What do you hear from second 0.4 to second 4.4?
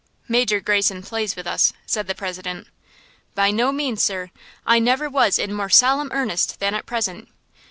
Greyson plays with us," said the President. "By no means, sir!